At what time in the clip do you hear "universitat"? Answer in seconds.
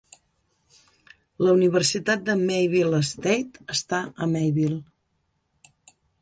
1.57-2.23